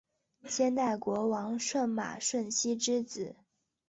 [0.45, 3.35] 先代国王舜马顺熙之子。